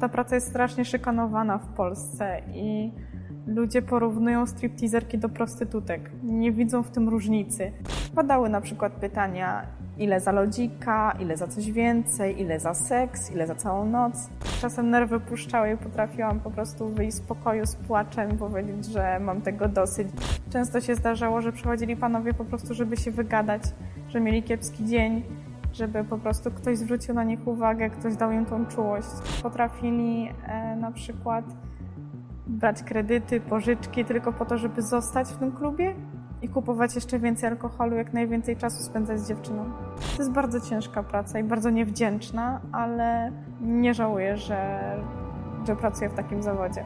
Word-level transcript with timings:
Ta 0.00 0.08
praca 0.08 0.34
jest 0.34 0.48
strasznie 0.48 0.84
szykanowana 0.84 1.58
w 1.58 1.66
Polsce 1.66 2.42
i 2.54 2.92
ludzie 3.46 3.82
porównują 3.82 4.46
stripteaserki 4.46 5.18
do 5.18 5.28
prostytutek. 5.28 6.10
Nie 6.22 6.52
widzą 6.52 6.82
w 6.82 6.90
tym 6.90 7.08
różnicy. 7.08 7.72
Padały 8.14 8.48
na 8.48 8.60
przykład 8.60 8.92
pytania, 8.92 9.66
ile 9.98 10.20
za 10.20 10.32
lodzika, 10.32 11.16
ile 11.20 11.36
za 11.36 11.46
coś 11.46 11.72
więcej, 11.72 12.40
ile 12.40 12.60
za 12.60 12.74
seks, 12.74 13.30
ile 13.30 13.46
za 13.46 13.54
całą 13.54 13.86
noc. 13.86 14.30
Czasem 14.60 14.90
nerwy 14.90 15.20
puszczały 15.20 15.72
i 15.72 15.76
potrafiłam 15.76 16.40
po 16.40 16.50
prostu 16.50 16.88
wyjść 16.88 17.16
z 17.16 17.20
pokoju 17.20 17.66
z 17.66 17.76
płaczem 17.76 18.30
i 18.30 18.38
powiedzieć, 18.38 18.86
że 18.86 19.20
mam 19.20 19.40
tego 19.40 19.68
dosyć. 19.68 20.08
Często 20.50 20.80
się 20.80 20.94
zdarzało, 20.94 21.40
że 21.40 21.52
przychodzili 21.52 21.96
panowie 21.96 22.34
po 22.34 22.44
prostu, 22.44 22.74
żeby 22.74 22.96
się 22.96 23.10
wygadać, 23.10 23.62
że 24.08 24.20
mieli 24.20 24.42
kiepski 24.42 24.84
dzień, 24.84 25.22
żeby 25.74 26.04
po 26.04 26.18
prostu 26.18 26.50
ktoś 26.50 26.78
zwrócił 26.78 27.14
na 27.14 27.24
nich 27.24 27.46
uwagę, 27.46 27.90
ktoś 27.90 28.16
dał 28.16 28.32
im 28.32 28.46
tą 28.46 28.66
czułość. 28.66 29.08
Potrafili 29.42 30.28
e, 30.46 30.76
na 30.76 30.92
przykład 30.92 31.44
brać 32.46 32.82
kredyty, 32.82 33.40
pożyczki 33.40 34.04
tylko 34.04 34.32
po 34.32 34.44
to, 34.44 34.58
żeby 34.58 34.82
zostać 34.82 35.28
w 35.28 35.36
tym 35.36 35.52
klubie 35.52 35.94
i 36.42 36.48
kupować 36.48 36.94
jeszcze 36.94 37.18
więcej 37.18 37.48
alkoholu, 37.48 37.96
jak 37.96 38.12
najwięcej 38.12 38.56
czasu 38.56 38.82
spędzać 38.82 39.20
z 39.20 39.28
dziewczyną. 39.28 39.64
To 40.16 40.22
jest 40.22 40.32
bardzo 40.32 40.60
ciężka 40.60 41.02
praca 41.02 41.38
i 41.38 41.44
bardzo 41.44 41.70
niewdzięczna, 41.70 42.60
ale 42.72 43.32
nie 43.60 43.94
żałuję, 43.94 44.36
że, 44.36 44.80
że 45.66 45.76
pracuję 45.76 46.10
w 46.10 46.14
takim 46.14 46.42
zawodzie. 46.42 46.84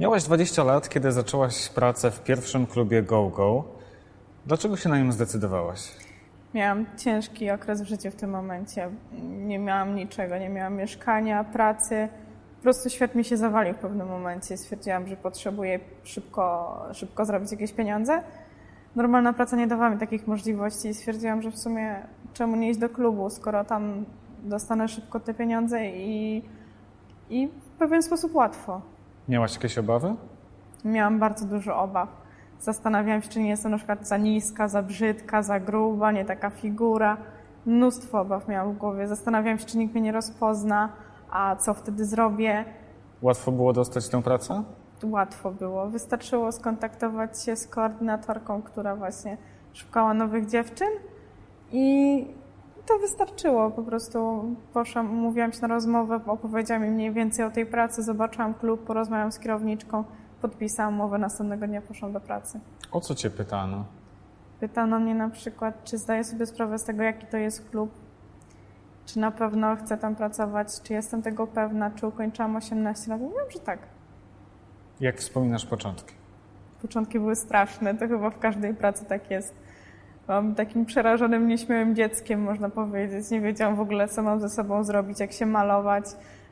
Miałaś 0.00 0.24
20 0.24 0.64
lat, 0.64 0.88
kiedy 0.88 1.12
zaczęłaś 1.12 1.68
pracę 1.68 2.10
w 2.10 2.22
pierwszym 2.22 2.66
klubie 2.66 3.02
Go 3.02 3.28
Go. 3.28 3.64
Dlaczego 4.46 4.76
się 4.76 4.88
na 4.88 4.98
nim 4.98 5.12
zdecydowałaś? 5.12 5.92
Miałam 6.54 6.86
ciężki 6.96 7.50
okres 7.50 7.82
w 7.82 7.86
życiu 7.86 8.10
w 8.10 8.14
tym 8.14 8.30
momencie. 8.30 8.90
Nie 9.22 9.58
miałam 9.58 9.94
niczego, 9.94 10.38
nie 10.38 10.48
miałam 10.48 10.74
mieszkania, 10.74 11.44
pracy. 11.44 12.08
Po 12.56 12.62
prostu 12.62 12.90
świat 12.90 13.14
mi 13.14 13.24
się 13.24 13.36
zawalił 13.36 13.74
w 13.74 13.78
pewnym 13.78 14.08
momencie. 14.08 14.56
Stwierdziłam, 14.56 15.06
że 15.06 15.16
potrzebuję 15.16 15.80
szybko, 16.04 16.76
szybko 16.92 17.24
zrobić 17.24 17.52
jakieś 17.52 17.72
pieniądze. 17.72 18.22
Normalna 18.96 19.32
praca 19.32 19.56
nie 19.56 19.66
dawała 19.66 19.90
mi 19.90 19.98
takich 19.98 20.26
możliwości 20.26 20.88
i 20.88 20.94
stwierdziłam, 20.94 21.42
że 21.42 21.50
w 21.50 21.58
sumie 21.58 21.96
czemu 22.34 22.56
nie 22.56 22.70
iść 22.70 22.80
do 22.80 22.88
klubu, 22.88 23.30
skoro 23.30 23.64
tam 23.64 24.04
dostanę 24.44 24.88
szybko 24.88 25.20
te 25.20 25.34
pieniądze 25.34 25.86
i, 25.86 26.42
i 27.30 27.48
w 27.48 27.78
pewien 27.78 28.02
sposób 28.02 28.34
łatwo. 28.34 28.80
Miałaś 29.28 29.54
jakieś 29.54 29.78
obawy? 29.78 30.14
Miałam 30.84 31.18
bardzo 31.18 31.46
dużo 31.46 31.76
obaw. 31.82 32.08
Zastanawiałam 32.60 33.22
się, 33.22 33.28
czy 33.28 33.40
nie 33.40 33.48
jestem 33.48 33.70
na 33.70 33.76
przykład 33.76 34.08
za 34.08 34.16
niska, 34.16 34.68
za 34.68 34.82
brzydka, 34.82 35.42
za 35.42 35.60
gruba, 35.60 36.12
nie 36.12 36.24
taka 36.24 36.50
figura. 36.50 37.16
Mnóstwo 37.66 38.20
obaw 38.20 38.48
miałam 38.48 38.74
w 38.74 38.78
głowie. 38.78 39.08
Zastanawiałam 39.08 39.58
się, 39.58 39.64
czy 39.66 39.78
nikt 39.78 39.94
mnie 39.94 40.02
nie 40.02 40.12
rozpozna, 40.12 40.88
a 41.30 41.56
co 41.56 41.74
wtedy 41.74 42.04
zrobię. 42.04 42.64
Łatwo 43.22 43.52
było 43.52 43.72
dostać 43.72 44.08
tę 44.08 44.22
pracę? 44.22 44.62
Łatwo 45.04 45.50
było. 45.50 45.86
Wystarczyło 45.86 46.52
skontaktować 46.52 47.42
się 47.42 47.56
z 47.56 47.66
koordynatorką, 47.66 48.62
która 48.62 48.96
właśnie 48.96 49.36
szukała 49.72 50.14
nowych 50.14 50.46
dziewczyn 50.46 50.88
i 51.72 52.26
to 52.86 52.98
wystarczyło. 52.98 53.70
Po 53.70 53.82
prostu 53.82 54.44
poszłam, 54.72 55.10
umówiłam 55.10 55.52
się 55.52 55.62
na 55.62 55.68
rozmowę, 55.68 56.20
opowiedziałam 56.26 56.82
mi 56.82 56.90
mniej 56.90 57.12
więcej 57.12 57.44
o 57.44 57.50
tej 57.50 57.66
pracy, 57.66 58.02
zobaczyłam 58.02 58.54
klub, 58.54 58.84
porozmawiałam 58.84 59.32
z 59.32 59.38
kierowniczką, 59.38 60.04
podpisałam 60.42 60.94
umowę, 60.94 61.18
następnego 61.18 61.66
dnia 61.66 61.82
poszłam 61.82 62.12
do 62.12 62.20
pracy. 62.20 62.60
O 62.92 63.00
co 63.00 63.14
cię 63.14 63.30
pytano? 63.30 63.84
Pytano 64.60 65.00
mnie 65.00 65.14
na 65.14 65.30
przykład, 65.30 65.84
czy 65.84 65.98
zdaję 65.98 66.24
sobie 66.24 66.46
sprawę 66.46 66.78
z 66.78 66.84
tego, 66.84 67.02
jaki 67.02 67.26
to 67.26 67.36
jest 67.36 67.70
klub, 67.70 67.90
czy 69.06 69.18
na 69.18 69.30
pewno 69.30 69.76
chcę 69.76 69.98
tam 69.98 70.16
pracować, 70.16 70.82
czy 70.82 70.92
jestem 70.92 71.22
tego 71.22 71.46
pewna, 71.46 71.90
czy 71.90 72.06
ukończyłam 72.06 72.56
18 72.56 73.10
lat. 73.10 73.20
Mówiłam, 73.20 73.50
że 73.50 73.58
tak. 73.58 73.78
Jak 75.00 75.16
wspominasz 75.16 75.66
początki? 75.66 76.14
Początki 76.82 77.20
były 77.20 77.36
straszne, 77.36 77.94
to 77.94 78.08
chyba 78.08 78.30
w 78.30 78.38
każdej 78.38 78.74
pracy 78.74 79.04
tak 79.04 79.30
jest. 79.30 79.54
Byłam 80.26 80.54
takim 80.54 80.84
przerażonym, 80.86 81.48
nieśmiałym 81.48 81.94
dzieckiem, 81.94 82.42
można 82.42 82.70
powiedzieć. 82.70 83.30
Nie 83.30 83.40
wiedziałam 83.40 83.76
w 83.76 83.80
ogóle, 83.80 84.08
co 84.08 84.22
mam 84.22 84.40
ze 84.40 84.48
sobą 84.48 84.84
zrobić, 84.84 85.20
jak 85.20 85.32
się 85.32 85.46
malować, 85.46 86.04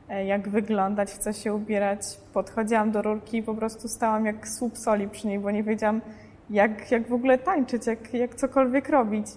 e, 0.09 0.25
jak 0.25 0.49
wyglądać, 0.49 1.09
w 1.09 1.17
co 1.17 1.33
się 1.33 1.53
ubierać. 1.53 1.99
Podchodziłam 2.33 2.91
do 2.91 3.01
rurki 3.01 3.37
i 3.37 3.43
po 3.43 3.55
prostu 3.55 3.87
stałam 3.87 4.25
jak 4.25 4.47
słup 4.47 4.77
soli 4.77 5.07
przy 5.09 5.27
niej, 5.27 5.39
bo 5.39 5.51
nie 5.51 5.63
wiedziałam, 5.63 6.01
jak, 6.49 6.91
jak 6.91 7.07
w 7.07 7.13
ogóle 7.13 7.37
tańczyć, 7.37 7.87
jak, 7.87 8.13
jak 8.13 8.35
cokolwiek 8.35 8.89
robić. 8.89 9.27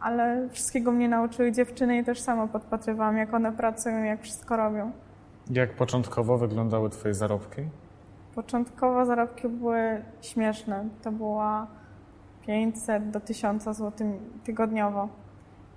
Ale 0.00 0.48
wszystkiego 0.52 0.92
mnie 0.92 1.08
nauczyły 1.08 1.52
dziewczyny 1.52 1.98
i 1.98 2.04
też 2.04 2.20
sama 2.20 2.46
podpatrywałam, 2.46 3.16
jak 3.16 3.34
one 3.34 3.52
pracują, 3.52 4.04
jak 4.04 4.22
wszystko 4.22 4.56
robią. 4.56 4.92
Jak 5.50 5.72
początkowo 5.72 6.38
wyglądały 6.38 6.90
twoje 6.90 7.14
zarobki? 7.14 7.62
Początkowo 8.34 9.04
zarobki 9.04 9.48
były 9.48 10.02
śmieszne. 10.22 10.84
To 11.02 11.12
była 11.12 11.66
500 12.46 13.10
do 13.10 13.20
1000 13.20 13.64
zł 13.64 13.92
tygodniowo. 14.44 15.08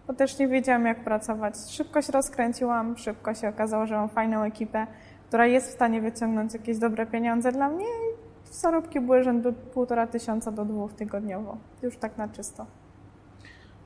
Bo 0.08 0.14
też 0.14 0.40
nie 0.40 0.48
wiedziałam, 0.48 0.86
jak 0.86 1.04
pracować. 1.04 1.56
Szybko 1.70 2.02
się 2.02 2.12
rozkręciłam, 2.12 2.98
szybko 2.98 3.34
się 3.34 3.50
okazało, 3.50 3.86
że 3.86 3.96
mam 3.96 4.10
fajną 4.10 4.44
ekipę, 4.44 4.88
która 5.28 5.46
jest 5.46 5.68
w 5.68 5.74
stanie 5.74 6.02
wyciągnąć 6.02 6.54
jakieś 6.54 6.78
dobre 6.78 7.06
pieniądze 7.06 7.52
dla 7.52 7.70
mnie 7.70 7.86
i 7.86 8.54
zarobki 8.54 9.00
były 9.00 9.24
rzędu 9.24 9.54
1,5 9.76 10.08
tysiąca 10.08 10.52
do 10.52 10.66
2 10.66 10.88
tygodniowo. 10.88 11.58
Już 11.84 11.98
tak 11.98 12.18
na 12.18 12.28
czysto. 12.28 12.66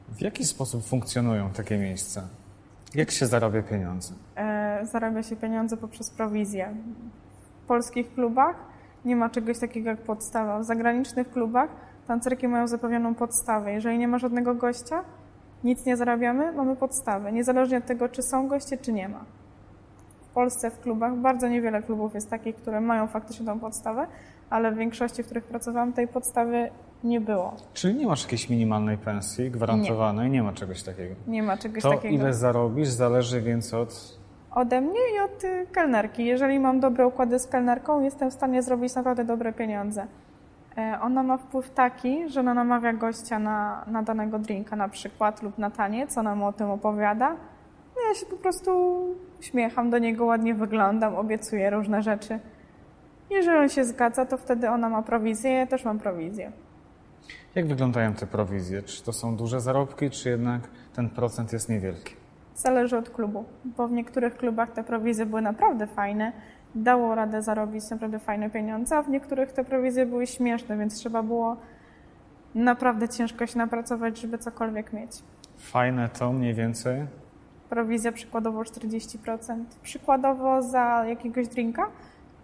W 0.09 0.21
jaki 0.21 0.45
sposób 0.45 0.83
funkcjonują 0.85 1.50
takie 1.50 1.77
miejsca? 1.77 2.27
Jak 2.95 3.11
się 3.11 3.27
zarabia 3.27 3.61
pieniądze? 3.61 4.13
E, 4.35 4.85
zarabia 4.85 5.23
się 5.23 5.35
pieniądze 5.35 5.77
poprzez 5.77 6.09
prowizję. 6.09 6.75
W 7.63 7.67
polskich 7.67 8.13
klubach 8.13 8.55
nie 9.05 9.15
ma 9.15 9.29
czegoś 9.29 9.59
takiego 9.59 9.89
jak 9.89 10.01
podstawa. 10.01 10.59
W 10.59 10.63
zagranicznych 10.63 11.31
klubach 11.31 11.69
tancerki 12.08 12.47
mają 12.47 12.68
zapewnioną 12.68 13.16
podstawę. 13.16 13.74
Jeżeli 13.74 13.97
nie 13.97 14.08
ma 14.08 14.18
żadnego 14.18 14.56
gościa, 14.56 15.03
nic 15.64 15.86
nie 15.86 15.97
zarabiamy, 15.97 16.52
mamy 16.52 16.75
podstawę. 16.75 17.31
Niezależnie 17.31 17.78
od 17.78 17.86
tego, 17.86 18.09
czy 18.09 18.22
są 18.22 18.47
goście, 18.47 18.78
czy 18.78 18.94
nie 18.94 19.09
ma. 19.09 19.25
W 20.31 20.34
Polsce 20.34 20.72
w 20.72 20.80
klubach 20.80 21.16
bardzo 21.16 21.47
niewiele 21.47 21.84
klubów 21.84 22.13
jest 22.16 22.30
takich, 22.30 22.56
które 22.56 22.81
mają 22.81 23.08
faktycznie 23.08 23.46
tą 23.46 23.59
podstawę, 23.59 24.08
ale 24.50 24.72
w 24.72 24.75
większości, 24.78 25.24
w 25.24 25.25
których 25.25 25.44
pracowałam, 25.44 25.94
tej 25.94 26.08
podstawy 26.08 26.69
nie 27.03 27.22
było. 27.22 27.53
Czyli 27.74 27.96
nie 27.96 28.08
masz 28.08 28.24
jakiejś 28.24 28.50
minimalnej 28.50 28.97
pensji 28.97 29.52
gwarantowanej? 29.52 30.30
Nie, 30.30 30.38
nie 30.38 30.44
ma 30.44 30.53
czegoś 30.53 30.84
takiego. 30.84 31.16
Nie 31.28 31.44
ma 31.44 31.58
czegoś 31.58 31.84
To 31.84 31.90
takiego. 31.90 32.16
ile 32.16 32.34
zarobisz 32.34 32.88
zależy 32.90 33.42
więc 33.42 33.74
od... 33.74 34.19
Ode 34.52 34.81
mnie 34.81 35.00
i 35.16 35.19
od 35.19 35.44
kelnerki. 35.72 36.25
Jeżeli 36.25 36.59
mam 36.59 36.80
dobre 36.80 37.08
układy 37.08 37.40
z 37.40 37.47
kelnerką, 37.47 38.02
jestem 38.02 38.31
w 38.31 38.34
stanie 38.34 38.62
zrobić 38.63 38.96
naprawdę 38.96 39.25
dobre 39.25 39.53
pieniądze. 39.53 40.08
E, 40.78 41.00
Ona 41.01 41.23
ma 41.23 41.38
wpływ 41.38 41.69
taki, 41.69 42.29
że 42.29 42.39
ona 42.39 42.53
namawia 42.53 42.94
gościa 42.94 43.39
na, 43.39 43.84
na 43.88 44.03
danego 44.03 44.39
drinka 44.39 44.75
na 44.75 44.89
przykład 44.89 45.44
lub 45.44 45.57
na 45.57 45.72
taniec, 45.72 46.17
ona 46.17 46.35
mu 46.35 46.45
o 46.45 46.53
tym 46.53 46.69
opowiada. 46.69 47.29
No 47.95 48.01
ja 48.09 48.16
się 48.16 48.25
po 48.25 48.38
prostu 48.38 48.72
uśmiecham 49.39 49.89
do 49.89 49.97
niego, 49.97 50.25
ładnie 50.25 50.56
wyglądam, 50.56 51.16
obiecuję 51.16 51.69
różne 51.69 52.01
rzeczy. 52.01 52.39
Jeżeli 53.29 53.57
on 53.57 53.69
się 53.69 53.83
zgadza, 53.85 54.25
to 54.25 54.38
wtedy 54.38 54.69
ona 54.69 54.89
ma 54.89 55.01
prowizję, 55.01 55.51
ja 55.51 55.67
też 55.67 55.85
mam 55.85 56.00
prowizję. 56.00 56.51
Jak 57.56 57.67
wyglądają 57.67 58.13
te 58.13 58.28
prowizje? 58.28 58.81
Czy 58.83 59.03
to 59.03 59.13
są 59.13 59.35
duże 59.35 59.62
zarobki, 59.62 60.09
czy 60.09 60.29
jednak 60.29 60.62
ten 60.95 61.09
procent 61.09 61.53
jest 61.53 61.69
niewielki? 61.69 62.16
Zależy 62.56 62.97
od 62.97 63.09
klubu, 63.09 63.45
bo 63.66 63.88
w 63.88 63.91
niektórych 63.91 64.38
klubach 64.38 64.72
te 64.72 64.83
prowizje 64.83 65.25
były 65.25 65.41
naprawdę 65.41 65.88
fajne, 65.88 66.31
dało 66.75 67.16
radę 67.16 67.41
zarobić 67.41 67.89
naprawdę 67.89 68.19
fajne 68.19 68.50
pieniądze, 68.50 68.97
a 68.97 69.01
w 69.01 69.09
niektórych 69.09 69.51
te 69.51 69.63
prowizje 69.63 70.06
były 70.06 70.28
śmieszne, 70.28 70.78
więc 70.78 70.95
trzeba 70.95 71.23
było 71.23 71.57
naprawdę 72.56 73.09
ciężko 73.09 73.48
się 73.48 73.57
napracować, 73.57 74.18
żeby 74.18 74.38
cokolwiek 74.38 74.94
mieć. 74.94 75.12
Fajne 75.57 76.09
to 76.09 76.33
mniej 76.33 76.53
więcej? 76.53 77.06
Prowizja 77.69 78.12
przykładowo 78.12 78.62
40%. 78.62 79.63
Przykładowo 79.83 80.62
za 80.62 81.06
jakiegoś 81.07 81.48
drinka 81.48 81.88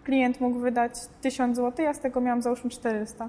klient 0.04 0.40
mógł 0.40 0.58
wydać 0.58 0.92
1000 1.20 1.56
zł, 1.56 1.84
ja 1.84 1.94
z 1.94 2.00
tego 2.00 2.20
miałam 2.20 2.42
załóżmy 2.42 2.70
400. 2.70 3.28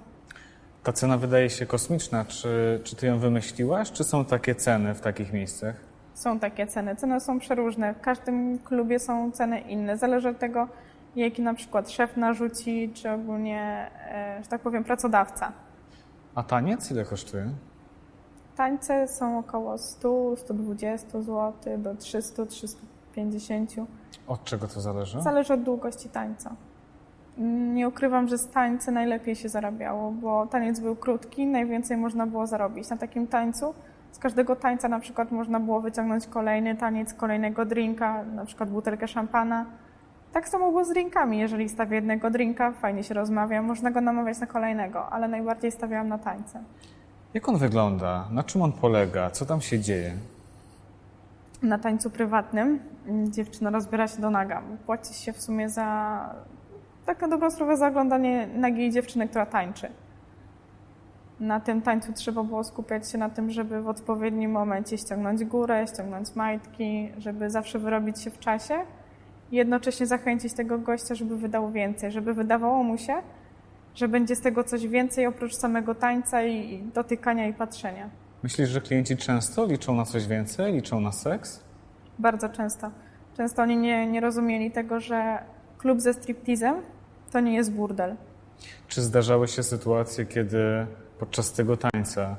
Ta 0.83 0.93
cena 0.93 1.17
wydaje 1.17 1.49
się 1.49 1.65
kosmiczna. 1.65 2.25
Czy, 2.25 2.81
czy 2.83 2.95
ty 2.95 3.07
ją 3.07 3.19
wymyśliłaś, 3.19 3.91
czy 3.91 4.03
są 4.03 4.25
takie 4.25 4.55
ceny 4.55 4.93
w 4.93 5.01
takich 5.01 5.33
miejscach? 5.33 5.90
Są 6.21 6.39
takie 6.39 6.67
ceny. 6.67 6.95
Ceny 6.95 7.19
są 7.19 7.39
przeróżne. 7.39 7.93
W 7.93 8.01
każdym 8.01 8.59
klubie 8.59 8.99
są 8.99 9.31
ceny 9.31 9.59
inne. 9.59 9.97
Zależy 9.97 10.29
od 10.29 10.39
tego, 10.39 10.67
jaki 11.15 11.41
na 11.41 11.53
przykład 11.53 11.91
szef 11.91 12.17
narzuci, 12.17 12.91
czy 12.93 13.11
ogólnie, 13.11 13.91
e, 14.11 14.39
że 14.43 14.49
tak 14.49 14.61
powiem, 14.61 14.83
pracodawca. 14.83 15.51
A 16.35 16.43
taniec 16.43 16.91
ile 16.91 17.05
kosztuje? 17.05 17.49
Tańce 18.55 19.07
są 19.07 19.39
około 19.39 19.77
100, 19.77 20.35
120 20.35 21.21
zł 21.21 21.53
do 21.77 21.95
300, 21.95 22.45
350. 22.45 23.71
Od 24.27 24.43
czego 24.43 24.67
to 24.67 24.81
zależy? 24.81 25.21
Zależy 25.21 25.53
od 25.53 25.63
długości 25.63 26.09
tańca. 26.09 26.55
Nie 27.73 27.87
ukrywam, 27.87 28.27
że 28.27 28.37
z 28.37 28.47
tańca 28.47 28.91
najlepiej 28.91 29.35
się 29.35 29.49
zarabiało, 29.49 30.11
bo 30.11 30.47
taniec 30.47 30.79
był 30.79 30.95
krótki, 30.95 31.47
najwięcej 31.47 31.97
można 31.97 32.27
było 32.27 32.47
zarobić. 32.47 32.89
Na 32.89 32.97
takim 32.97 33.27
tańcu 33.27 33.73
Z 34.11 34.19
każdego 34.19 34.55
tańca 34.55 34.87
na 34.87 34.99
przykład 34.99 35.31
można 35.31 35.59
było 35.59 35.81
wyciągnąć 35.81 36.27
kolejny 36.27 36.75
taniec, 36.75 37.13
kolejnego 37.13 37.65
drinka, 37.65 38.23
na 38.23 38.45
przykład 38.45 38.69
butelkę 38.69 39.07
szampana. 39.07 39.65
Tak 40.33 40.49
samo 40.49 40.69
było 40.69 40.85
z 40.85 40.89
drinkami. 40.89 41.39
Jeżeli 41.39 41.69
stawię 41.69 41.95
jednego 41.95 42.29
drinka, 42.29 42.71
fajnie 42.71 43.03
się 43.03 43.13
rozmawia, 43.13 43.61
można 43.61 43.91
go 43.91 44.01
namawiać 44.01 44.39
na 44.39 44.47
kolejnego, 44.47 45.09
ale 45.09 45.27
najbardziej 45.27 45.71
stawiałam 45.71 46.07
na 46.07 46.17
tańce. 46.17 46.63
Jak 47.33 47.49
on 47.49 47.57
wygląda? 47.57 48.27
Na 48.31 48.43
czym 48.43 48.61
on 48.61 48.71
polega? 48.71 49.29
Co 49.29 49.45
tam 49.45 49.61
się 49.61 49.79
dzieje? 49.79 50.13
Na 51.63 51.77
tańcu 51.77 52.09
prywatnym 52.09 52.79
dziewczyna 53.29 53.69
rozbiera 53.69 54.07
się 54.07 54.21
do 54.21 54.29
naga. 54.29 54.61
Płaci 54.85 55.13
się 55.13 55.33
w 55.33 55.41
sumie 55.41 55.69
za, 55.69 56.29
tak 57.05 57.21
na 57.21 57.27
dobrą 57.27 57.51
sprawę, 57.51 57.77
za 57.77 57.87
oglądanie 57.87 58.47
nagiej 58.55 58.91
dziewczyny, 58.91 59.27
która 59.27 59.45
tańczy. 59.45 59.89
Na 61.41 61.59
tym 61.59 61.81
tańcu 61.81 62.13
trzeba 62.13 62.43
było 62.43 62.63
skupiać 62.63 63.11
się 63.11 63.17
na 63.17 63.29
tym, 63.29 63.51
żeby 63.51 63.81
w 63.81 63.87
odpowiednim 63.87 64.51
momencie 64.51 64.97
ściągnąć 64.97 65.45
górę, 65.45 65.85
ściągnąć 65.93 66.35
majtki, 66.35 67.11
żeby 67.17 67.49
zawsze 67.49 67.79
wyrobić 67.79 68.21
się 68.21 68.31
w 68.31 68.39
czasie 68.39 68.73
i 69.51 69.55
jednocześnie 69.55 70.05
zachęcić 70.05 70.53
tego 70.53 70.79
gościa, 70.79 71.15
żeby 71.15 71.37
wydał 71.37 71.71
więcej, 71.71 72.11
żeby 72.11 72.33
wydawało 72.33 72.83
mu 72.83 72.97
się, 72.97 73.13
że 73.95 74.07
będzie 74.07 74.35
z 74.35 74.41
tego 74.41 74.63
coś 74.63 74.87
więcej 74.87 75.27
oprócz 75.27 75.55
samego 75.55 75.95
tańca 75.95 76.43
i 76.43 76.83
dotykania 76.93 77.47
i 77.47 77.53
patrzenia. 77.53 78.09
Myślisz, 78.43 78.69
że 78.69 78.81
klienci 78.81 79.17
często 79.17 79.65
liczą 79.65 79.95
na 79.95 80.05
coś 80.05 80.27
więcej, 80.27 80.73
liczą 80.73 80.99
na 80.99 81.11
seks? 81.11 81.63
Bardzo 82.19 82.49
często. 82.49 82.91
Często 83.37 83.61
oni 83.61 83.77
nie, 83.77 84.07
nie 84.07 84.21
rozumieli 84.21 84.71
tego, 84.71 84.99
że 84.99 85.43
klub 85.77 86.01
ze 86.01 86.13
striptizem 86.13 86.75
to 87.31 87.39
nie 87.39 87.53
jest 87.53 87.71
burdel. 87.71 88.15
Czy 88.87 89.01
zdarzały 89.01 89.47
się 89.47 89.63
sytuacje, 89.63 90.25
kiedy 90.25 90.87
podczas 91.19 91.53
tego 91.53 91.77
tańca 91.77 92.35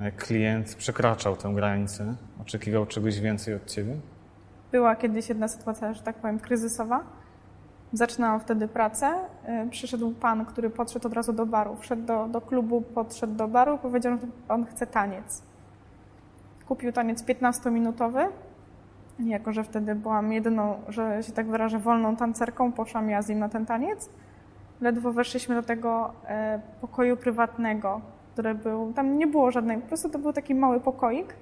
e, 0.00 0.12
klient 0.12 0.74
przekraczał 0.74 1.36
tę 1.36 1.52
granicę, 1.54 2.14
oczekiwał 2.40 2.86
czegoś 2.86 3.20
więcej 3.20 3.54
od 3.54 3.66
ciebie? 3.66 3.96
Była 4.72 4.96
kiedyś 4.96 5.28
jedna 5.28 5.48
sytuacja, 5.48 5.94
że 5.94 6.02
tak 6.02 6.16
powiem, 6.16 6.38
kryzysowa. 6.38 7.04
Zaczynałam 7.92 8.40
wtedy 8.40 8.68
pracę. 8.68 9.14
E, 9.44 9.66
przyszedł 9.70 10.10
pan, 10.10 10.44
który 10.44 10.70
podszedł 10.70 11.06
od 11.06 11.12
razu 11.12 11.32
do 11.32 11.46
baru. 11.46 11.76
Wszedł 11.76 12.02
do, 12.02 12.28
do 12.28 12.40
klubu, 12.40 12.80
podszedł 12.80 13.34
do 13.34 13.48
baru, 13.48 13.78
powiedział, 13.78 14.18
że 14.18 14.26
on 14.48 14.66
chce 14.66 14.86
taniec. 14.86 15.42
Kupił 16.68 16.92
taniec 16.92 17.24
15-minutowy. 17.24 18.26
Jako, 19.18 19.52
że 19.52 19.64
wtedy 19.64 19.94
byłam 19.94 20.32
jedyną, 20.32 20.82
że 20.88 21.22
się 21.22 21.32
tak 21.32 21.46
wyrażę, 21.46 21.78
wolną 21.78 22.16
tancerką, 22.16 22.72
poszłam 22.72 23.10
ja 23.10 23.22
z 23.22 23.28
nim 23.28 23.38
na 23.38 23.48
ten 23.48 23.66
taniec. 23.66 24.08
Ledwo 24.80 25.12
weszliśmy 25.12 25.54
do 25.54 25.62
tego 25.62 26.12
e, 26.28 26.60
pokoju 26.80 27.16
prywatnego, 27.16 28.00
który 28.32 28.54
był, 28.54 28.92
tam 28.92 29.18
nie 29.18 29.26
było 29.26 29.50
żadnej, 29.50 29.78
po 29.78 29.88
prostu 29.88 30.08
to 30.08 30.18
był 30.18 30.32
taki 30.32 30.54
mały 30.54 30.80
pokoik. 30.80 31.34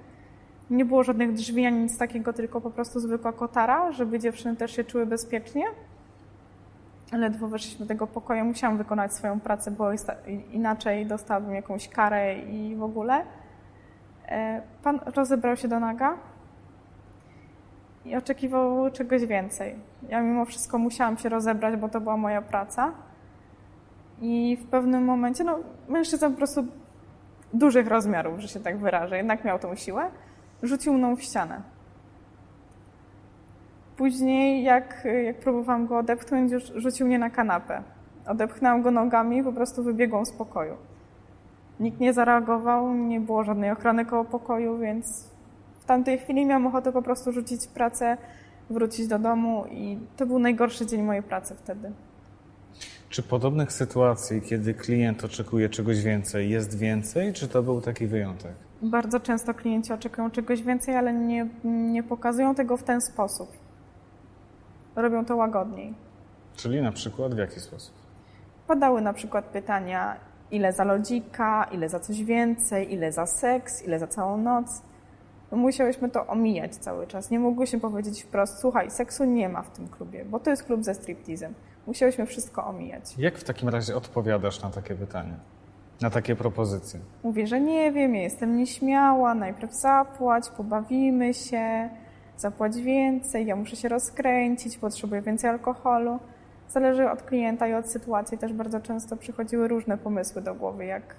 Nie 0.69 0.85
było 0.85 1.03
żadnych 1.03 1.33
drzwi 1.33 1.65
ani 1.65 1.79
nic 1.79 1.97
takiego, 1.97 2.33
tylko 2.33 2.61
po 2.61 2.71
prostu 2.71 2.99
zwykła 2.99 3.33
kotara, 3.33 3.91
żeby 3.91 4.19
dziewczyny 4.19 4.55
też 4.55 4.75
się 4.75 4.83
czuły 4.83 5.05
bezpiecznie. 5.05 5.65
Ledwo 7.11 7.47
weszliśmy 7.47 7.85
do 7.85 7.87
tego 7.87 8.07
pokoju, 8.07 8.45
musiałam 8.45 8.77
wykonać 8.77 9.13
swoją 9.13 9.39
pracę, 9.39 9.71
bo 9.71 9.89
inaczej 10.51 11.05
dostałabym 11.05 11.55
jakąś 11.55 11.89
karę 11.89 12.39
i 12.39 12.75
w 12.75 12.83
ogóle. 12.83 13.25
E, 14.27 14.61
pan 14.83 14.99
rozebrał 15.15 15.55
się 15.55 15.67
do 15.67 15.79
naga 15.79 16.17
i 18.05 18.15
oczekiwał 18.15 18.91
czegoś 18.91 19.25
więcej. 19.25 19.75
Ja 20.09 20.21
mimo 20.21 20.45
wszystko 20.45 20.77
musiałam 20.77 21.17
się 21.17 21.29
rozebrać, 21.29 21.75
bo 21.75 21.89
to 21.89 22.01
była 22.01 22.17
moja 22.17 22.41
praca. 22.41 22.91
I 24.21 24.57
w 24.61 24.65
pewnym 24.65 25.05
momencie, 25.05 25.43
no, 25.43 25.59
mężczyzna 25.89 26.29
po 26.29 26.37
prostu 26.37 26.65
dużych 27.53 27.87
rozmiarów, 27.87 28.39
że 28.39 28.47
się 28.47 28.59
tak 28.59 28.77
wyrażę, 28.77 29.17
jednak 29.17 29.45
miał 29.45 29.59
tą 29.59 29.75
siłę, 29.75 30.09
rzucił 30.63 30.93
mną 30.93 31.15
w 31.15 31.21
ścianę. 31.21 31.61
Później, 33.97 34.63
jak, 34.63 35.07
jak 35.25 35.39
próbowałam 35.39 35.87
go 35.87 35.97
odepchnąć, 35.97 36.51
już 36.51 36.63
rzucił 36.75 37.07
mnie 37.07 37.19
na 37.19 37.29
kanapę. 37.29 37.83
Odepchnęłam 38.27 38.81
go 38.81 38.91
nogami 38.91 39.37
i 39.37 39.43
po 39.43 39.53
prostu 39.53 39.83
wybiegłam 39.83 40.25
z 40.25 40.31
pokoju. 40.31 40.77
Nikt 41.79 41.99
nie 41.99 42.13
zareagował, 42.13 42.93
nie 42.93 43.19
było 43.19 43.43
żadnej 43.43 43.71
ochrony 43.71 44.05
koło 44.05 44.25
pokoju, 44.25 44.77
więc 44.77 45.29
w 45.79 45.85
tamtej 45.85 46.17
chwili 46.17 46.45
miałam 46.45 46.67
ochotę 46.67 46.91
po 46.91 47.01
prostu 47.01 47.31
rzucić 47.31 47.67
pracę, 47.67 48.17
wrócić 48.69 49.07
do 49.07 49.19
domu 49.19 49.65
i 49.71 49.99
to 50.17 50.25
był 50.25 50.39
najgorszy 50.39 50.85
dzień 50.85 51.01
mojej 51.03 51.23
pracy 51.23 51.55
wtedy. 51.55 51.91
Czy 53.15 53.23
podobnych 53.23 53.71
sytuacji, 53.71 54.41
kiedy 54.41 54.73
klient 54.73 55.23
oczekuje 55.23 55.69
czegoś 55.69 56.01
więcej, 56.01 56.49
jest 56.49 56.77
więcej, 56.77 57.33
czy 57.33 57.47
to 57.47 57.63
był 57.63 57.81
taki 57.81 58.07
wyjątek? 58.07 58.51
Bardzo 58.81 59.19
często 59.19 59.53
klienci 59.53 59.93
oczekują 59.93 60.31
czegoś 60.31 60.63
więcej, 60.63 60.95
ale 60.95 61.13
nie, 61.13 61.47
nie 61.63 62.03
pokazują 62.03 62.55
tego 62.55 62.77
w 62.77 62.83
ten 62.83 63.01
sposób. 63.01 63.51
Robią 64.95 65.25
to 65.25 65.35
łagodniej. 65.35 65.93
Czyli 66.55 66.81
na 66.81 66.91
przykład 66.91 67.35
w 67.35 67.37
jaki 67.37 67.59
sposób? 67.59 67.93
Padały 68.67 69.01
na 69.01 69.13
przykład 69.13 69.45
pytania, 69.45 70.15
ile 70.51 70.73
za 70.73 70.83
lodzika, 70.83 71.67
ile 71.71 71.89
za 71.89 71.99
coś 71.99 72.23
więcej, 72.23 72.93
ile 72.93 73.11
za 73.11 73.25
seks, 73.25 73.83
ile 73.83 73.99
za 73.99 74.07
całą 74.07 74.37
noc. 74.37 74.81
Musiałyśmy 75.51 76.09
to 76.09 76.27
omijać 76.27 76.75
cały 76.75 77.07
czas. 77.07 77.31
Nie 77.31 77.39
mogłyśmy 77.39 77.79
powiedzieć 77.79 78.23
wprost, 78.23 78.59
słuchaj, 78.59 78.91
seksu 78.91 79.25
nie 79.25 79.49
ma 79.49 79.61
w 79.61 79.71
tym 79.71 79.87
klubie, 79.87 80.25
bo 80.25 80.39
to 80.39 80.49
jest 80.49 80.63
klub 80.63 80.83
ze 80.83 80.93
striptizem. 80.93 81.53
Musiałyśmy 81.87 82.25
wszystko 82.25 82.65
omijać. 82.65 83.17
Jak 83.17 83.37
w 83.37 83.43
takim 83.43 83.69
razie 83.69 83.95
odpowiadasz 83.95 84.61
na 84.61 84.69
takie 84.69 84.95
pytanie? 84.95 85.33
Na 86.01 86.09
takie 86.09 86.35
propozycje? 86.35 86.99
Mówię, 87.23 87.47
że 87.47 87.61
nie 87.61 87.91
wiem, 87.91 88.15
ja 88.15 88.21
jestem 88.21 88.57
nieśmiała, 88.57 89.35
najpierw 89.35 89.73
zapłać, 89.73 90.49
pobawimy 90.49 91.33
się, 91.33 91.89
zapłać 92.37 92.77
więcej, 92.77 93.45
ja 93.45 93.55
muszę 93.55 93.75
się 93.75 93.89
rozkręcić, 93.89 94.77
potrzebuję 94.77 95.21
więcej 95.21 95.49
alkoholu. 95.49 96.19
Zależy 96.69 97.09
od 97.11 97.23
klienta 97.23 97.67
i 97.67 97.73
od 97.73 97.91
sytuacji. 97.91 98.37
Też 98.37 98.53
bardzo 98.53 98.79
często 98.79 99.17
przychodziły 99.17 99.67
różne 99.67 99.97
pomysły 99.97 100.41
do 100.41 100.55
głowy, 100.55 100.85
jak, 100.85 101.15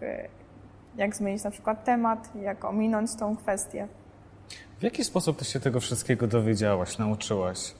jak 0.96 1.16
zmienić 1.16 1.44
na 1.44 1.50
przykład 1.50 1.84
temat, 1.84 2.36
jak 2.42 2.64
ominąć 2.64 3.16
tą 3.16 3.36
kwestię. 3.36 3.88
W 4.78 4.82
jaki 4.82 5.04
sposób 5.04 5.38
ty 5.38 5.44
się 5.44 5.60
tego 5.60 5.80
wszystkiego 5.80 6.26
dowiedziałaś, 6.26 6.98
nauczyłaś? 6.98 7.74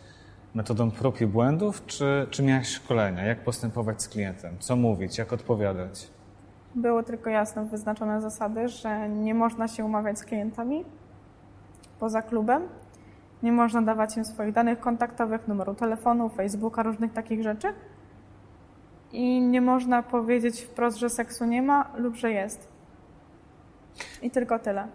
Metodą 0.56 0.91
prób 0.91 1.20
i 1.20 1.26
błędów, 1.26 1.87
czy, 1.87 2.26
czy 2.31 2.43
miałaś 2.43 2.69
szkolenia? 2.69 3.25
Jak 3.25 3.44
postępować 3.44 4.03
z 4.03 4.08
klientem? 4.08 4.56
Co 4.58 4.76
mówić? 4.76 5.19
Jak 5.19 5.32
odpowiadać? 5.32 6.11
Były 6.75 7.05
tylko 7.05 7.31
jasno 7.31 7.64
wyznaczone 7.64 8.20
zasady, 8.20 8.69
że 8.69 9.08
nie 9.08 9.35
można 9.35 9.69
się 9.69 9.84
umawiać 9.84 10.19
z 10.19 10.25
klientami 10.25 10.84
poza 12.01 12.22
klubem. 12.22 12.63
Nie 13.43 13.53
można 13.53 13.82
dawać 13.82 14.17
im 14.17 14.25
swoich 14.25 14.53
danych 14.53 14.81
kontaktowych, 14.81 15.48
numeru 15.48 15.75
telefonu, 15.75 16.29
Facebooka, 16.29 16.82
różnych 16.82 17.13
takich 17.13 17.43
rzeczy. 17.43 17.69
I 19.13 19.41
nie 19.41 19.60
można 19.60 20.03
powiedzieć 20.03 20.60
wprost, 20.60 20.98
że 20.98 21.10
seksu 21.10 21.44
nie 21.44 21.63
ma 21.63 21.91
lub 21.96 22.15
że 22.15 22.31
jest. 22.31 22.69
I 24.22 24.31
tylko 24.31 24.58
tyle. 24.58 24.89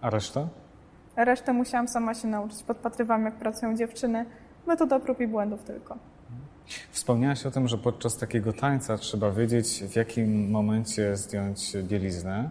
A 0.00 0.10
reszta? 0.10 0.48
Resztę 1.16 1.52
musiałam 1.52 1.88
sama 1.88 2.14
się 2.14 2.28
nauczyć. 2.28 2.62
Podpatrywałam, 2.62 3.24
jak 3.24 3.34
pracują 3.34 3.76
dziewczyny. 3.76 4.26
Metoda 4.66 5.00
prób 5.00 5.20
i 5.20 5.26
błędów 5.26 5.62
tylko. 5.62 5.98
Wspomniałaś 6.90 7.46
o 7.46 7.50
tym, 7.50 7.68
że 7.68 7.78
podczas 7.78 8.16
takiego 8.16 8.52
tańca 8.52 8.98
trzeba 8.98 9.30
wiedzieć, 9.30 9.84
w 9.84 9.96
jakim 9.96 10.50
momencie 10.50 11.16
zdjąć 11.16 11.76
bieliznę. 11.82 12.50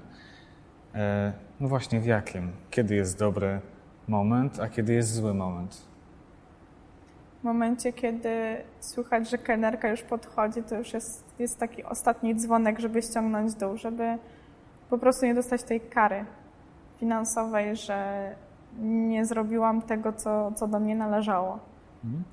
E, 0.96 1.34
no 1.60 1.68
właśnie, 1.68 2.00
w 2.00 2.06
jakim? 2.06 2.52
Kiedy 2.70 2.96
jest 2.96 3.20
dobry 3.20 3.60
moment, 4.08 4.60
a 4.60 4.70
kiedy 4.70 4.94
jest 4.94 5.14
zły 5.14 5.34
moment? 5.34 5.82
W 7.42 7.44
momencie, 7.44 7.94
kiedy 7.94 8.58
słychać, 8.80 9.30
że 9.30 9.38
kelnerka 9.38 9.90
już 9.90 10.02
podchodzi, 10.02 10.64
to 10.64 10.76
już 10.76 10.94
jest, 10.94 11.24
jest 11.40 11.60
taki 11.60 11.84
ostatni 11.84 12.36
dzwonek, 12.36 12.80
żeby 12.80 13.02
ściągnąć 13.02 13.54
dół, 13.54 13.78
żeby 13.78 14.18
po 14.90 14.98
prostu 14.98 15.26
nie 15.26 15.36
dostać 15.36 15.64
tej 15.64 15.82
kary 15.82 16.26
finansowej, 17.00 17.76
że 17.76 18.36
nie 18.80 19.26
zrobiłam 19.26 19.82
tego, 19.82 20.14
co, 20.14 20.52
co 20.52 20.68
do 20.68 20.80
mnie 20.80 20.96
należało. 20.96 21.60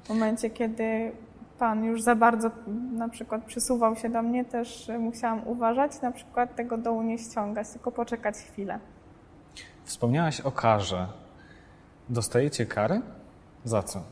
W 0.04 0.08
momencie, 0.08 0.50
kiedy 0.50 1.12
Pan 1.58 1.84
już 1.84 2.02
za 2.02 2.16
bardzo 2.16 2.50
na 2.92 3.08
przykład 3.08 3.44
przysuwał 3.44 3.96
się 3.96 4.08
do 4.08 4.22
mnie, 4.22 4.44
też 4.44 4.90
musiałam 4.98 5.48
uważać, 5.48 6.00
na 6.02 6.12
przykład 6.12 6.56
tego 6.56 6.78
dołu 6.78 7.02
nie 7.02 7.18
ściągać, 7.18 7.68
tylko 7.68 7.92
poczekać 7.92 8.36
chwilę. 8.36 8.78
Wspomniałaś 9.84 10.40
o 10.40 10.52
karze. 10.52 11.06
Dostajecie 12.08 12.66
kary? 12.66 13.00
Za 13.64 13.82
co? 13.82 14.02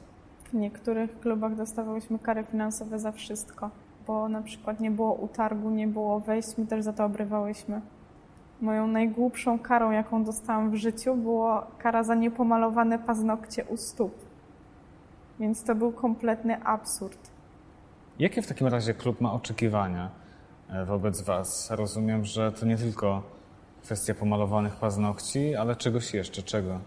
W 0.45 0.55
niektórych 0.55 1.21
klubach 1.21 1.57
dostawałyśmy 1.57 2.19
kary 2.19 2.45
finansowe 2.45 2.99
za 2.99 3.13
wszystko, 3.13 3.71
bo 4.07 4.29
na 4.29 4.43
przykład 4.43 4.81
nie 4.81 4.91
było 4.91 5.13
utargu, 5.13 5.71
nie 5.71 5.89
było 5.89 6.21
wejść, 6.21 6.59
my 6.59 6.67
też 6.67 6.85
za 6.85 6.93
to 6.93 7.05
obrywałyśmy. 7.05 7.81
Moją 8.61 8.87
najgłupszą 8.87 9.59
karą, 9.59 9.91
jaką 9.91 10.25
dostałam 10.25 10.71
w 10.71 10.75
życiu, 10.75 11.15
było 11.15 11.67
kara 11.79 12.03
za 12.03 12.15
niepomalowane 12.15 12.99
paznokcie 12.99 13.65
u 13.65 13.77
stóp. 13.77 14.15
Więc 15.41 15.65
to 15.65 15.75
był 15.75 15.93
kompletny 15.93 16.65
absurd. 16.65 17.31
Jakie 18.19 18.43
w 18.43 18.47
takim 18.47 18.67
razie 18.67 18.95
klub 18.95 19.21
ma 19.21 19.33
oczekiwania 19.33 20.11
e, 20.69 20.85
wobec 20.85 21.21
Was? 21.21 21.71
Rozumiem, 21.71 22.25
że 22.25 22.53
to 22.53 22.67
nie 22.67 22.77
tylko 22.77 23.23
kwestia 23.83 24.15
pomalowanych 24.15 24.77
paznokci, 24.77 25.55
ale 25.55 25.77
czegoś 25.77 26.15
jeszcze, 26.15 26.43
czego? 26.43 26.81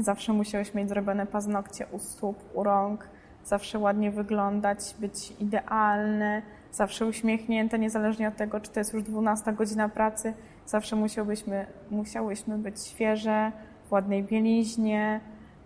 Zawsze 0.00 0.32
musiałeś 0.32 0.74
mieć 0.74 0.88
zrobione 0.88 1.26
paznokcie 1.26 1.86
u 1.92 1.98
stóp, 1.98 2.36
u 2.54 2.62
rąk, 2.62 3.08
zawsze 3.44 3.78
ładnie 3.78 4.10
wyglądać, 4.10 4.78
być 4.98 5.32
idealne, 5.40 6.42
zawsze 6.72 7.06
uśmiechnięte, 7.06 7.78
niezależnie 7.78 8.28
od 8.28 8.36
tego, 8.36 8.60
czy 8.60 8.70
to 8.70 8.80
jest 8.80 8.94
już 8.94 9.02
12 9.02 9.52
godzina 9.52 9.88
pracy. 9.88 10.34
Zawsze 10.66 10.96
musiałbyśmy, 10.96 11.66
musiałyśmy 11.90 12.58
być 12.58 12.86
świeże, 12.86 13.52
w 13.88 13.92
ładnej 13.92 14.22
bieliźnie, 14.22 15.20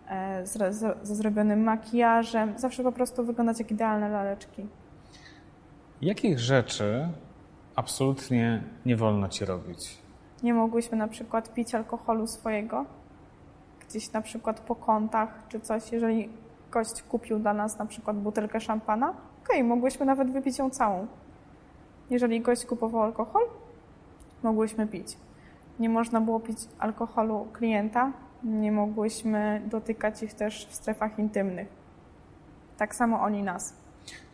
e, 0.09 0.47
z, 0.47 0.75
z, 0.75 1.09
ze 1.09 1.15
zrobionym 1.15 1.63
makijażem. 1.63 2.59
Zawsze 2.59 2.83
po 2.83 2.93
prostu 2.93 3.25
wyglądać 3.25 3.59
jak 3.59 3.71
idealne 3.71 4.09
laleczki. 4.09 4.67
Jakich 6.03 6.39
rzeczy 6.39 7.09
absolutnie 7.77 8.63
nie 8.87 8.97
wolno 8.97 9.29
ci 9.29 9.45
robić? 9.45 9.99
Nie 10.43 10.55
mogłyśmy 10.55 10.99
na 10.99 11.09
przykład 11.09 11.55
pić 11.55 11.75
alkoholu 11.75 12.27
swojego, 12.27 12.85
gdzieś 13.89 14.13
na 14.13 14.23
przykład 14.23 14.61
po 14.61 14.75
kątach 14.75 15.43
czy 15.49 15.61
coś. 15.61 15.93
Jeżeli 15.93 16.29
gość 16.71 17.03
kupił 17.03 17.39
dla 17.39 17.55
nas 17.55 17.79
na 17.79 17.87
przykład 17.87 18.17
butelkę 18.17 18.61
szampana, 18.61 19.09
okej, 19.09 19.57
okay, 19.57 19.65
mogłyśmy 19.65 20.07
nawet 20.07 20.33
wypić 20.33 20.59
ją 20.59 20.71
całą. 20.71 21.07
Jeżeli 22.11 22.41
gość 22.41 22.67
kupował 22.67 23.03
alkohol, 23.03 23.43
mogłyśmy 24.43 24.87
pić. 24.87 25.17
Nie 25.79 25.89
można 25.89 26.21
było 26.21 26.41
pić 26.41 26.59
alkoholu 26.79 27.49
klienta, 27.53 28.13
nie 28.45 28.73
mogłyśmy 28.73 29.63
dotykać 29.67 30.23
ich 30.23 30.35
też 30.35 30.67
w 30.67 30.75
strefach 30.75 31.19
intymnych. 31.19 31.69
Tak 32.77 32.95
samo 32.95 33.21
oni 33.21 33.43
nas. 33.43 33.75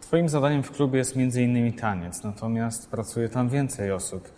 Twoim 0.01 0.29
zadaniem 0.29 0.63
w 0.63 0.71
klubie 0.71 0.99
jest 0.99 1.17
m.in. 1.17 1.73
taniec, 1.73 2.25
natomiast 2.25 2.91
pracuje 2.91 3.29
tam 3.29 3.49
więcej 3.49 3.93
osób. 3.93 4.29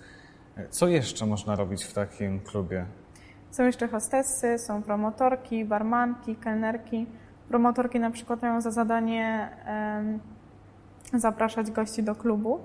Co 0.71 0.89
jeszcze 0.89 1.27
można 1.27 1.57
robić 1.57 1.85
w 1.85 1.93
takim 1.93 2.41
klubie? 2.41 2.87
Są 3.51 3.65
jeszcze 3.65 3.89
hostessy, 3.89 4.59
są 4.59 4.83
promotorki, 4.83 5.65
barmanki, 5.65 6.37
kelnerki. 6.37 7.07
Promotorki 7.49 8.01
na 8.01 8.11
przykład 8.11 8.43
mają 8.43 8.61
za 8.61 8.71
zadanie 8.71 9.49
zapraszać 11.15 11.71
gości 11.71 12.03
do 12.03 12.15
klubu, 12.15 12.61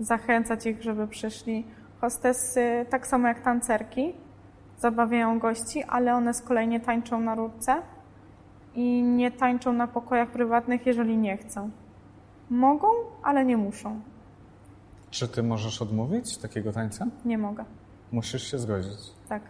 zachęcać 0.00 0.66
ich, 0.66 0.82
żeby 0.82 1.08
przyszli. 1.08 1.66
Hostessy, 2.00 2.86
tak 2.90 3.06
samo 3.06 3.28
jak 3.28 3.42
tancerki, 3.42 4.14
zabawiają 4.78 5.38
gości, 5.38 5.82
ale 5.82 6.14
one 6.14 6.34
z 6.34 6.42
kolei 6.42 6.68
nie 6.68 6.80
tańczą 6.80 7.20
na 7.20 7.34
rurce 7.34 7.82
i 8.74 9.02
nie 9.02 9.30
tańczą 9.30 9.72
na 9.72 9.86
pokojach 9.86 10.30
prywatnych, 10.30 10.86
jeżeli 10.86 11.16
nie 11.16 11.36
chcą. 11.36 11.70
Mogą, 12.50 12.88
ale 13.22 13.44
nie 13.44 13.56
muszą. 13.56 14.00
Czy 15.10 15.28
ty 15.28 15.42
możesz 15.42 15.82
odmówić 15.82 16.38
takiego 16.38 16.72
tańca? 16.72 17.06
Nie 17.24 17.38
mogę. 17.38 17.64
Musisz 18.12 18.50
się 18.50 18.58
zgodzić. 18.58 18.98
Tak. 19.28 19.42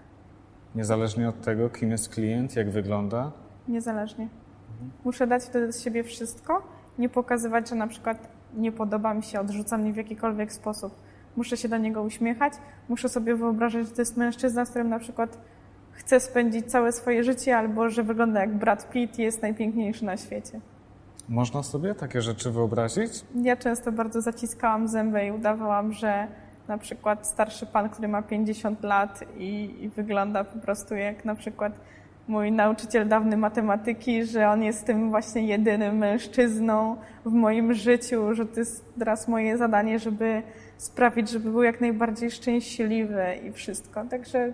Niezależnie 0.75 1.29
od 1.29 1.41
tego, 1.41 1.71
kim 1.71 1.91
jest 1.91 2.09
klient, 2.09 2.57
jak 2.57 2.71
wygląda? 2.71 3.33
Niezależnie. 3.69 4.29
Mhm. 4.73 4.91
Muszę 5.05 5.27
dać 5.27 5.45
wtedy 5.45 5.73
z 5.73 5.83
siebie 5.83 6.05
wszystko, 6.05 6.63
nie 6.99 7.09
pokazywać, 7.09 7.69
że 7.69 7.75
na 7.75 7.87
przykład 7.87 8.29
nie 8.55 8.73
podoba 8.73 9.15
mi 9.15 9.23
się, 9.23 9.41
odrzuca 9.41 9.79
mnie 9.79 9.93
w 9.93 9.97
jakikolwiek 9.97 10.53
sposób. 10.53 10.95
Muszę 11.39 11.57
się 11.57 11.69
do 11.69 11.77
niego 11.77 12.03
uśmiechać, 12.03 12.53
muszę 12.89 13.09
sobie 13.09 13.35
wyobrażać, 13.37 13.87
że 13.87 13.93
to 13.93 14.03
jest 14.03 14.17
mężczyzna, 14.17 14.65
z 14.65 14.71
którym 14.71 14.89
na 14.89 14.99
przykład 14.99 15.39
chcę 15.93 16.21
spędzić 16.21 16.67
całe 16.67 16.93
swoje 16.93 17.25
życie, 17.25 17.57
albo 17.57 17.91
że 17.91 18.03
wygląda 18.03 18.41
jak 18.41 18.55
Brad 18.55 18.91
Pitt 18.91 19.19
i 19.19 19.23
jest 19.23 19.43
najpiękniejszy 19.43 20.05
na 20.05 20.17
świecie. 20.17 20.61
Można 21.29 21.63
sobie 21.63 21.95
takie 21.95 22.23
rzeczy 22.23 22.51
wyobrazić? 22.51 23.13
Ja 23.43 23.57
często 23.57 23.93
bardzo 23.93 24.21
zaciskałam 24.21 24.89
zęby 24.89 25.27
i 25.27 25.31
udawałam, 25.31 25.93
że 25.93 26.29
na 26.69 26.79
przykład 26.79 27.27
starszy 27.27 27.67
pan, 27.67 27.89
który 27.89 28.09
ma 28.09 28.23
50 28.23 28.83
lat 28.83 29.25
i, 29.37 29.77
i, 29.81 29.89
wygląda 29.89 30.45
po 30.45 30.59
prostu 30.59 30.95
jak 30.95 31.25
na 31.25 31.35
przykład 31.35 31.73
mój 32.29 32.53
nauczyciel 32.53 33.09
dawny 33.09 33.37
matematyki, 33.37 34.25
że 34.25 34.49
on 34.51 34.63
jest 34.63 34.87
tym 34.87 35.11
właśnie 35.11 35.47
jedynym 35.47 35.99
mężczyzną 35.99 36.97
w 37.25 37.33
moim 37.33 37.75
życiu, 37.75 38.35
że 38.35 38.47
to 38.47 38.61
jest 38.61 38.85
teraz 38.99 39.29
moje 39.29 39.59
zadanie, 39.59 39.99
żeby 39.99 40.43
sprawić, 40.77 41.31
żeby 41.31 41.51
był 41.51 41.63
jak 41.63 41.81
najbardziej 41.81 42.31
szczęśliwy 42.31 43.25
i 43.49 43.53
wszystko. 43.53 44.05
Także 44.05 44.53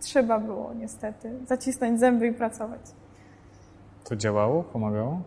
trzeba 0.00 0.38
było 0.38 0.74
niestety 0.74 1.32
zacisnąć 1.46 2.00
zęby 2.00 2.26
i 2.26 2.32
pracować. 2.32 2.80
To 4.04 4.16
działało? 4.16 4.62
Pomagało? 4.62 5.20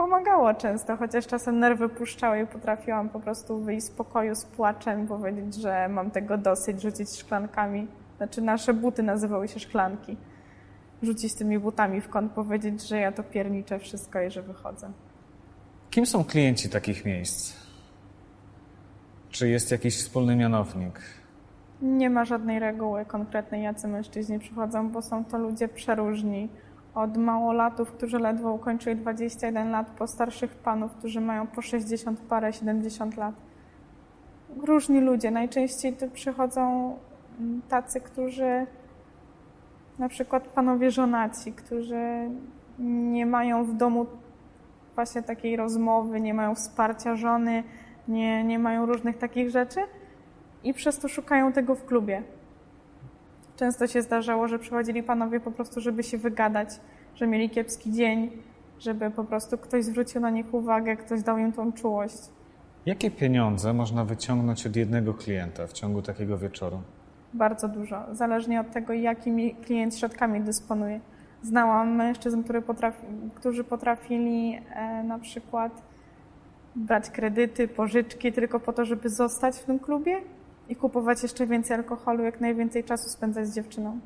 pomagało 0.00 0.54
często, 0.54 0.96
chociaż 0.96 1.26
czasem 1.26 1.58
nerwy 1.58 1.88
puszczały 1.88 2.40
i 2.40 2.46
potrafiłam 2.46 3.08
po 3.08 3.20
prostu 3.20 3.58
wyjść 3.58 3.86
z 3.86 3.90
pokoju 3.90 4.34
z 4.34 4.44
płaczem, 4.44 5.06
powiedzieć, 5.06 5.54
że 5.54 5.88
mam 5.88 6.10
tego 6.10 6.38
dosyć, 6.38 6.82
rzucić 6.82 7.16
szklankami. 7.16 7.88
Znaczy 8.16 8.42
nasze 8.42 8.74
buty 8.74 9.02
nazywały 9.02 9.48
się 9.48 9.60
szklanki. 9.60 10.16
Rzucić 11.02 11.34
tymi 11.34 11.58
butami 11.58 12.00
w 12.00 12.08
kąt, 12.08 12.32
powiedzieć, 12.32 12.88
że 12.88 13.00
ja 13.00 13.12
to 13.12 13.22
pierniczę 13.22 13.78
wszystko 13.78 14.22
i 14.22 14.30
że 14.30 14.42
wychodzę. 14.42 14.92
Kim 15.90 16.06
są 16.06 16.24
klienci 16.24 16.68
takich 16.68 17.04
miejsc? 17.04 17.56
Czy 19.30 19.48
jest 19.48 19.70
jakiś 19.70 19.96
wspólny 19.96 20.36
mianownik? 20.36 21.00
Nie 21.82 22.10
ma 22.10 22.24
żadnej 22.24 22.58
reguły 22.58 23.04
konkretnej, 23.04 23.62
jacy 23.62 23.88
mężczyźni 23.88 24.38
przychodzą, 24.38 24.88
bo 24.88 25.02
są 25.02 25.24
to 25.24 25.38
ludzie 25.38 25.68
przeróżni 25.68 26.48
od 26.94 27.16
małolatów, 27.16 27.92
którzy 27.92 28.18
ledwo 28.18 28.52
ukończyli 28.52 28.96
21 28.96 29.70
lat, 29.70 29.90
po 29.90 30.06
starszych 30.06 30.54
panów, 30.54 30.92
którzy 30.92 31.20
mają 31.20 31.46
po 31.46 31.62
60 31.62 32.20
parę, 32.20 32.52
70 32.52 33.16
lat. 33.16 33.34
Różni 34.56 35.00
ludzie. 35.00 35.30
Najczęściej 35.30 35.92
tu 35.92 36.10
przychodzą 36.10 36.96
mm, 37.40 37.62
tacy, 37.68 38.00
którzy 38.00 38.66
na 40.00 40.08
przykład 40.08 40.48
panowie 40.48 40.90
żonaci, 40.90 41.52
którzy 41.52 42.30
nie 42.78 43.26
mają 43.26 43.64
w 43.64 43.76
domu 43.76 44.06
właśnie 44.94 45.22
takiej 45.22 45.56
rozmowy, 45.56 46.20
nie 46.20 46.34
mają 46.34 46.54
wsparcia 46.54 47.16
żony, 47.16 47.64
nie, 48.08 48.44
nie 48.44 48.58
mają 48.58 48.86
różnych 48.86 49.18
takich 49.18 49.50
rzeczy 49.50 49.80
i 50.64 50.74
przez 50.74 50.98
to 50.98 51.08
szukają 51.08 51.52
tego 51.52 51.74
w 51.74 51.84
klubie. 51.84 52.22
Często 53.56 53.86
się 53.86 54.02
zdarzało, 54.02 54.48
że 54.48 54.58
przychodzili 54.58 55.02
panowie 55.02 55.40
po 55.40 55.50
prostu, 55.50 55.80
żeby 55.80 56.02
się 56.02 56.18
wygadać, 56.18 56.68
że 57.14 57.26
mieli 57.26 57.50
kiepski 57.50 57.92
dzień, 57.92 58.30
żeby 58.78 59.10
po 59.10 59.24
prostu 59.24 59.58
ktoś 59.58 59.84
zwrócił 59.84 60.20
na 60.20 60.30
nich 60.30 60.54
uwagę, 60.54 60.96
ktoś 60.96 61.22
dał 61.22 61.38
im 61.38 61.52
tą 61.52 61.72
czułość. 61.72 62.18
Jakie 62.86 63.10
pieniądze 63.10 63.72
można 63.72 64.04
wyciągnąć 64.04 64.66
od 64.66 64.76
jednego 64.76 65.14
klienta 65.14 65.66
w 65.66 65.72
ciągu 65.72 66.02
takiego 66.02 66.38
wieczoru? 66.38 66.82
Bardzo 67.34 67.68
dużo, 67.68 68.04
zależnie 68.12 68.60
od 68.60 68.70
tego, 68.70 68.92
jakimi 68.92 69.54
klient 69.54 69.96
środkami 69.96 70.40
dysponuje. 70.40 71.00
Znałam 71.42 71.96
mężczyzn, 71.96 72.42
potrafi, 72.66 73.06
którzy 73.34 73.64
potrafili 73.64 74.60
e, 74.70 75.02
na 75.02 75.18
przykład 75.18 75.82
brać 76.76 77.10
kredyty, 77.10 77.68
pożyczki 77.68 78.32
tylko 78.32 78.60
po 78.60 78.72
to, 78.72 78.84
żeby 78.84 79.08
zostać 79.08 79.56
w 79.56 79.64
tym 79.64 79.78
klubie 79.78 80.20
i 80.68 80.76
kupować 80.76 81.22
jeszcze 81.22 81.46
więcej 81.46 81.76
alkoholu, 81.76 82.24
jak 82.24 82.40
najwięcej 82.40 82.84
czasu 82.84 83.08
spędzać 83.08 83.46
z 83.46 83.54
dziewczyną. 83.54 84.00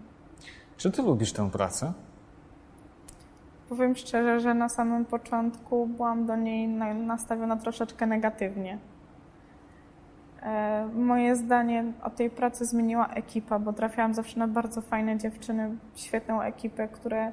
Czy 0.77 0.91
ty 0.91 1.03
lubisz 1.03 1.33
tę 1.33 1.51
pracę? 1.51 1.93
Powiem 3.69 3.97
szczerze, 3.97 4.41
że 4.41 4.55
na 4.55 4.69
samym 4.69 5.05
początku 5.05 5.87
byłam 5.87 6.27
do 6.27 6.37
niej 6.37 6.69
nastawiona 6.95 7.57
troszeczkę 7.57 8.07
negatywnie. 8.07 8.79
E, 10.45 10.89
moje 10.95 11.37
zdanie 11.37 11.85
o 12.03 12.11
tej 12.11 12.31
pracy 12.31 12.65
zmieniła 12.65 13.09
ekipa, 13.09 13.59
bo 13.59 13.73
trafiałam 13.73 14.15
zawsze 14.15 14.39
na 14.39 14.49
bardzo 14.49 14.81
fajne 14.81 15.19
dziewczyny, 15.19 15.77
świetną 15.95 16.43
ekipę, 16.43 16.89
które, 16.89 17.33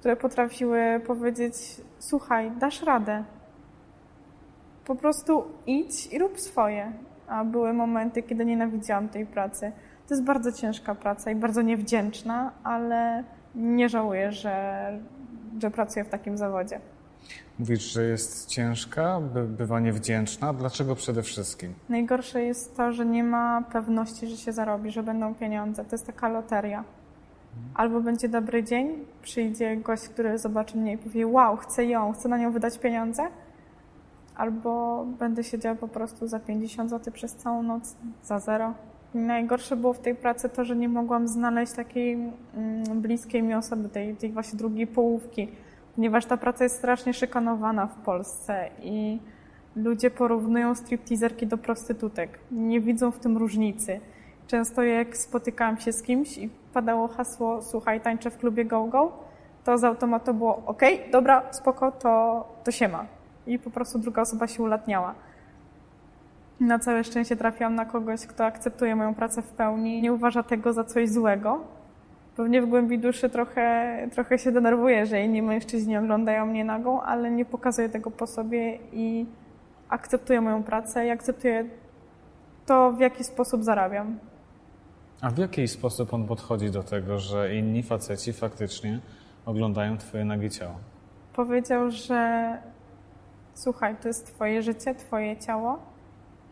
które 0.00 0.16
potrafiły 0.16 1.00
powiedzieć: 1.06 1.54
Słuchaj, 1.98 2.50
dasz 2.50 2.82
radę. 2.82 3.24
Po 4.84 4.94
prostu 4.94 5.44
idź 5.66 6.12
i 6.12 6.18
rób 6.18 6.40
swoje 6.40 6.92
a 7.32 7.44
były 7.44 7.72
momenty, 7.72 8.22
kiedy 8.22 8.44
nienawidziłam 8.44 9.08
tej 9.08 9.26
pracy. 9.26 9.72
To 10.08 10.14
jest 10.14 10.24
bardzo 10.24 10.52
ciężka 10.52 10.94
praca 10.94 11.30
i 11.30 11.34
bardzo 11.34 11.62
niewdzięczna, 11.62 12.52
ale 12.64 13.24
nie 13.54 13.88
żałuję, 13.88 14.32
że, 14.32 14.98
że 15.62 15.70
pracuję 15.70 16.04
w 16.04 16.08
takim 16.08 16.38
zawodzie. 16.38 16.80
Mówisz, 17.62 17.92
że 17.92 18.04
jest 18.04 18.46
ciężka, 18.46 19.20
by, 19.20 19.44
bywa 19.44 19.80
niewdzięczna. 19.80 20.52
Dlaczego 20.52 20.94
przede 20.94 21.22
wszystkim? 21.22 21.74
Najgorsze 21.88 22.42
jest 22.42 22.76
to, 22.76 22.92
że 22.92 23.06
nie 23.06 23.24
ma 23.24 23.62
pewności, 23.72 24.26
że 24.26 24.36
się 24.36 24.52
zarobi, 24.52 24.90
że 24.90 25.02
będą 25.02 25.34
pieniądze. 25.34 25.84
To 25.84 25.94
jest 25.94 26.06
taka 26.06 26.28
loteria. 26.28 26.84
Albo 27.74 28.00
będzie 28.00 28.28
dobry 28.28 28.64
dzień, 28.64 29.04
przyjdzie 29.22 29.76
gość, 29.76 30.02
który 30.02 30.38
zobaczy 30.38 30.78
mnie 30.78 30.92
i 30.92 30.98
powie: 30.98 31.26
Wow, 31.26 31.56
chcę 31.56 31.84
ją, 31.84 32.12
chcę 32.12 32.28
na 32.28 32.38
nią 32.38 32.52
wydać 32.52 32.78
pieniądze 32.78 33.22
albo 34.36 35.04
będę 35.18 35.44
siedziała 35.44 35.76
po 35.76 35.88
prostu 35.88 36.26
za 36.26 36.40
50 36.40 36.90
zł 36.90 37.12
przez 37.12 37.34
całą 37.34 37.62
noc, 37.62 37.96
za 38.24 38.38
zero. 38.38 38.74
Najgorsze 39.14 39.76
było 39.76 39.92
w 39.92 39.98
tej 39.98 40.14
pracy 40.14 40.48
to, 40.48 40.64
że 40.64 40.76
nie 40.76 40.88
mogłam 40.88 41.28
znaleźć 41.28 41.72
takiej 41.72 42.12
mm, 42.12 43.00
bliskiej 43.00 43.42
mi 43.42 43.54
osoby, 43.54 43.88
tej, 43.88 44.16
tej 44.16 44.32
właśnie 44.32 44.58
drugiej 44.58 44.86
połówki, 44.86 45.48
ponieważ 45.94 46.26
ta 46.26 46.36
praca 46.36 46.64
jest 46.64 46.76
strasznie 46.76 47.14
szykanowana 47.14 47.86
w 47.86 47.94
Polsce 47.94 48.70
i 48.82 49.20
ludzie 49.76 50.10
porównują 50.10 50.74
stripteaserki 50.74 51.46
do 51.46 51.58
prostytutek. 51.58 52.38
Nie 52.50 52.80
widzą 52.80 53.10
w 53.10 53.18
tym 53.18 53.36
różnicy. 53.36 54.00
Często 54.46 54.82
jak 54.82 55.16
spotykałam 55.16 55.80
się 55.80 55.92
z 55.92 56.02
kimś 56.02 56.38
i 56.38 56.50
padało 56.72 57.08
hasło 57.08 57.62
słuchaj, 57.62 58.00
tańczę 58.00 58.30
w 58.30 58.38
klubie 58.38 58.64
Go 58.64 58.84
Go, 58.84 59.12
to 59.64 59.78
z 59.78 59.84
automatu 59.84 60.34
było 60.34 60.62
ok, 60.66 60.82
dobra, 61.12 61.42
spoko, 61.50 61.92
to, 61.92 62.44
to 62.64 62.70
się 62.70 62.88
ma. 62.88 63.06
I 63.46 63.58
po 63.58 63.70
prostu 63.70 63.98
druga 63.98 64.22
osoba 64.22 64.46
się 64.46 64.62
ulatniała. 64.62 65.14
Na 66.60 66.78
całe 66.78 67.04
szczęście 67.04 67.36
trafiłam 67.36 67.74
na 67.74 67.84
kogoś, 67.84 68.26
kto 68.26 68.44
akceptuje 68.44 68.96
moją 68.96 69.14
pracę 69.14 69.42
w 69.42 69.48
pełni, 69.48 70.02
nie 70.02 70.12
uważa 70.12 70.42
tego 70.42 70.72
za 70.72 70.84
coś 70.84 71.08
złego. 71.08 71.60
Pewnie 72.36 72.62
w 72.62 72.66
głębi 72.66 72.98
duszy 72.98 73.30
trochę, 73.30 74.08
trochę 74.12 74.38
się 74.38 74.52
denerwuję, 74.52 75.06
że 75.06 75.24
inni 75.24 75.42
mężczyźni 75.42 75.96
oglądają 75.96 76.46
mnie 76.46 76.64
nagą, 76.64 77.02
ale 77.02 77.30
nie 77.30 77.44
pokazuje 77.44 77.88
tego 77.88 78.10
po 78.10 78.26
sobie 78.26 78.78
i 78.92 79.26
akceptuje 79.88 80.40
moją 80.40 80.62
pracę 80.62 81.06
i 81.06 81.10
akceptuje 81.10 81.64
to, 82.66 82.92
w 82.92 83.00
jaki 83.00 83.24
sposób 83.24 83.64
zarabiam. 83.64 84.18
A 85.20 85.30
w 85.30 85.38
jaki 85.38 85.68
sposób 85.68 86.14
on 86.14 86.26
podchodzi 86.26 86.70
do 86.70 86.82
tego, 86.82 87.18
że 87.18 87.54
inni 87.54 87.82
faceci 87.82 88.32
faktycznie 88.32 89.00
oglądają 89.46 89.98
Twoje 89.98 90.24
nagie 90.24 90.50
ciało? 90.50 90.74
Powiedział, 91.32 91.90
że 91.90 92.58
słuchaj, 93.54 93.96
to 94.02 94.08
jest 94.08 94.26
Twoje 94.26 94.62
życie, 94.62 94.94
Twoje 94.94 95.36
ciało. 95.36 95.78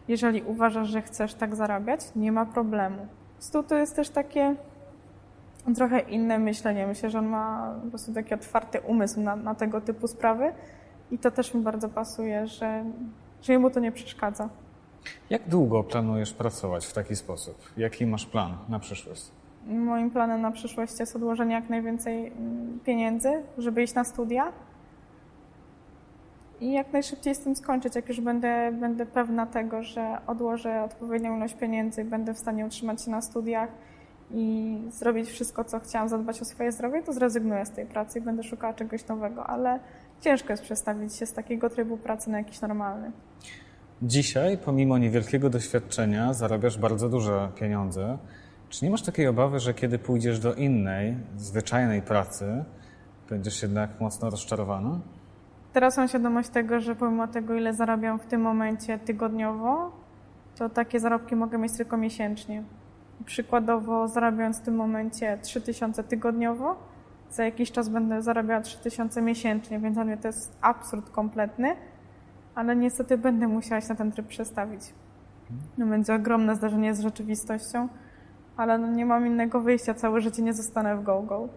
Jeżeli 0.08 0.42
uważasz, 0.42 0.88
że 0.88 1.02
chcesz 1.02 1.34
tak 1.34 1.56
zarabiać, 1.56 2.00
nie 2.16 2.32
ma 2.32 2.46
problemu. 2.46 3.06
Stu 3.38 3.62
to 3.62 3.76
jest 3.76 3.96
też 3.96 4.10
takie 4.10 4.56
trochę 5.76 6.00
inne 6.00 6.38
myślenie. 6.38 6.86
Myślę, 6.86 7.10
że 7.10 7.18
on 7.18 7.26
ma 7.26 7.74
po 7.84 7.88
prostu 7.88 8.14
taki 8.14 8.34
otwarty 8.34 8.80
umysł 8.80 9.20
na, 9.20 9.36
na 9.36 9.54
tego 9.54 9.80
typu 9.80 10.06
sprawy 10.06 10.52
i 11.10 11.18
to 11.18 11.30
też 11.30 11.54
mi 11.54 11.62
bardzo 11.62 11.88
pasuje, 11.88 12.46
że, 12.46 12.84
że 13.42 13.52
jemu 13.52 13.70
to 13.70 13.80
nie 13.80 13.92
przeszkadza. 13.92 14.48
Jak 15.30 15.48
długo 15.48 15.84
planujesz 15.84 16.32
pracować 16.32 16.86
w 16.86 16.92
taki 16.92 17.16
sposób? 17.16 17.56
Jaki 17.76 18.06
masz 18.06 18.26
plan 18.26 18.56
na 18.68 18.78
przyszłość? 18.78 19.22
Moim 19.66 20.10
planem 20.10 20.40
na 20.40 20.50
przyszłość 20.50 21.00
jest 21.00 21.16
odłożenie 21.16 21.54
jak 21.54 21.68
najwięcej 21.68 22.26
mm, 22.26 22.80
pieniędzy, 22.84 23.42
żeby 23.58 23.82
iść 23.82 23.94
na 23.94 24.04
studia 24.04 24.52
i 26.60 26.72
jak 26.72 26.92
najszybciej 26.92 27.34
z 27.34 27.38
tym 27.38 27.56
skończyć, 27.56 27.94
jak 27.96 28.08
już 28.08 28.20
będę, 28.20 28.72
będę 28.72 29.06
pewna 29.06 29.46
tego, 29.46 29.82
że 29.82 30.18
odłożę 30.26 30.82
odpowiednią 30.82 31.36
ilość 31.36 31.54
pieniędzy, 31.54 32.04
będę 32.04 32.34
w 32.34 32.38
stanie 32.38 32.66
utrzymać 32.66 33.04
się 33.04 33.10
na 33.10 33.22
studiach 33.22 33.68
i 34.34 34.78
zrobić 34.90 35.28
wszystko, 35.28 35.64
co 35.64 35.80
chciałam, 35.80 36.08
zadbać 36.08 36.42
o 36.42 36.44
swoje 36.44 36.72
zdrowie, 36.72 37.02
to 37.02 37.12
zrezygnuję 37.12 37.66
z 37.66 37.70
tej 37.70 37.86
pracy 37.86 38.18
i 38.18 38.22
będę 38.22 38.42
szukała 38.42 38.74
czegoś 38.74 39.06
nowego, 39.06 39.46
ale 39.46 39.80
ciężko 40.20 40.52
jest 40.52 40.62
przestawić 40.62 41.16
się 41.16 41.26
z 41.26 41.32
takiego 41.32 41.70
trybu 41.70 41.96
pracy 41.96 42.30
na 42.30 42.38
jakiś 42.38 42.60
normalny. 42.60 43.12
Dzisiaj, 44.02 44.58
pomimo 44.58 44.98
niewielkiego 44.98 45.50
doświadczenia, 45.50 46.34
zarabiasz 46.34 46.78
bardzo 46.78 47.08
duże 47.08 47.48
pieniądze. 47.54 48.18
Czy 48.68 48.84
nie 48.84 48.90
masz 48.90 49.02
takiej 49.02 49.26
obawy, 49.26 49.60
że 49.60 49.74
kiedy 49.74 49.98
pójdziesz 49.98 50.38
do 50.40 50.54
innej, 50.54 51.16
zwyczajnej 51.36 52.02
pracy, 52.02 52.64
będziesz 53.30 53.62
jednak 53.62 54.00
mocno 54.00 54.30
rozczarowana? 54.30 55.00
Teraz 55.72 55.96
mam 55.96 56.08
świadomość 56.08 56.48
tego, 56.48 56.80
że 56.80 56.96
pomimo 56.96 57.28
tego, 57.28 57.54
ile 57.54 57.74
zarabiam 57.74 58.18
w 58.18 58.26
tym 58.26 58.40
momencie 58.40 58.98
tygodniowo, 58.98 59.92
to 60.56 60.68
takie 60.68 61.00
zarobki 61.00 61.36
mogę 61.36 61.58
mieć 61.58 61.72
tylko 61.72 61.96
miesięcznie. 61.96 62.64
Przykładowo 63.26 64.08
zarabiając 64.08 64.58
w 64.58 64.62
tym 64.62 64.74
momencie 64.74 65.38
3000 65.42 66.04
tygodniowo, 66.04 66.76
za 67.30 67.44
jakiś 67.44 67.72
czas 67.72 67.88
będę 67.88 68.22
zarabiała 68.22 68.60
3000 68.60 69.22
miesięcznie, 69.22 69.78
więc 69.78 69.94
dla 69.94 70.04
mnie 70.04 70.16
to 70.16 70.28
jest 70.28 70.56
absurd 70.60 71.10
kompletny, 71.10 71.76
ale 72.54 72.76
niestety 72.76 73.18
będę 73.18 73.48
musiała 73.48 73.80
się 73.80 73.88
na 73.88 73.94
ten 73.94 74.12
tryb 74.12 74.26
przestawić. 74.26 74.82
No, 75.78 75.86
będzie 75.86 76.14
ogromne 76.14 76.56
zdarzenie 76.56 76.94
z 76.94 77.00
rzeczywistością, 77.00 77.88
ale 78.56 78.78
no 78.78 78.86
nie 78.86 79.06
mam 79.06 79.26
innego 79.26 79.60
wyjścia, 79.60 79.94
całe 79.94 80.20
życie 80.20 80.42
nie 80.42 80.52
zostanę 80.52 80.96
w 80.96 81.02
go-go. 81.02 81.48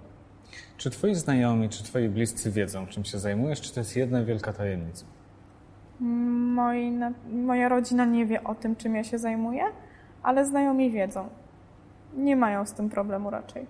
Czy 0.78 0.90
twoi 0.90 1.16
znajomi, 1.16 1.70
czy 1.70 1.84
twoi 1.84 2.10
bliscy 2.10 2.52
wiedzą, 2.52 2.88
czym 2.88 3.06
się 3.06 3.20
zajmujesz, 3.20 3.62
czy 3.62 3.74
to 3.74 3.80
jest 3.80 3.96
jedna 3.96 4.24
wielka 4.24 4.54
tajemnica? 4.54 5.06
Moi, 6.00 7.00
moja 7.32 7.70
rodzina 7.70 8.06
nie 8.06 8.26
wie 8.26 8.44
o 8.44 8.56
tym, 8.56 8.76
czym 8.76 8.96
ja 8.96 9.04
się 9.04 9.18
zajmuję, 9.18 9.64
ale 10.24 10.46
znajomi 10.46 10.92
wiedzą. 10.92 11.30
Nie 12.18 12.36
mają 12.36 12.66
z 12.66 12.74
tym 12.74 12.90
problemu 12.90 13.30
raczej. 13.30 13.68